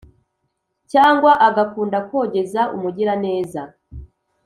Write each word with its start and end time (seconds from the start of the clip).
cyangwa 0.91 1.31
agakunda 1.47 1.97
kogeza 2.09 2.61
umugiraneza. 2.75 3.61